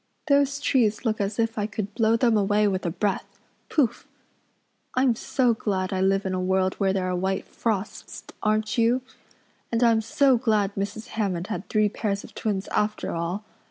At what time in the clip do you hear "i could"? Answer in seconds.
1.59-1.93